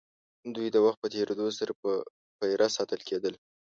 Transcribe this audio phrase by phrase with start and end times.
[0.55, 1.91] دوی د وخت په تېرېدو سره په
[2.39, 3.33] پېره ساتل کېدل.